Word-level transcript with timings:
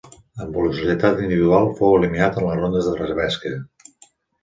En 0.45 0.55
velocitat 0.55 1.21
individual 1.27 1.69
fou 1.81 1.95
eliminat 1.99 2.43
en 2.43 2.49
les 2.51 2.61
rondes 2.65 2.91
de 2.91 2.99
repesca. 3.07 3.57